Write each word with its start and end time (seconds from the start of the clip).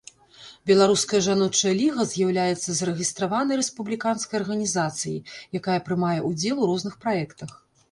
Беларуская 0.69 1.19
жаночая 1.25 1.73
ліга 1.81 2.05
з'яўляецца 2.13 2.69
зарэгістраванай 2.79 3.61
рэспубліканскай 3.61 4.35
арганізацыяй, 4.43 5.19
якая 5.63 5.79
прымае 5.93 6.17
ўдзел 6.33 6.57
у 6.67 6.75
розных 6.75 7.01
праектах. 7.07 7.57